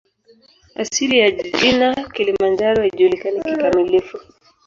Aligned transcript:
Asili 0.81 1.19
ya 1.19 1.31
jina 1.31 1.95
"Kilimanjaro" 1.95 2.79
haijulikani 2.81 3.41
kikamilifu. 3.43 4.17